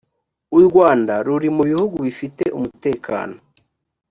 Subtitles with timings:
[0.57, 3.37] u rwanda ruri mubihugu bifite umutekano.